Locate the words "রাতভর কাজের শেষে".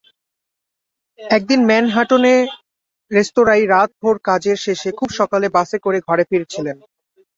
3.67-4.89